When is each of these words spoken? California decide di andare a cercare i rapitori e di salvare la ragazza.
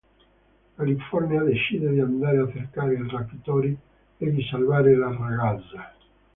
California 0.77 1.41
decide 1.45 1.91
di 1.91 1.99
andare 1.99 2.39
a 2.39 2.49
cercare 2.51 2.95
i 2.95 3.07
rapitori 3.07 3.77
e 4.17 4.31
di 4.31 4.41
salvare 4.49 4.95
la 4.95 5.15
ragazza. 5.15 5.93